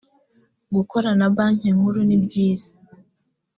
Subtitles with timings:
[0.75, 2.69] gukora na banki nkuru nibyiza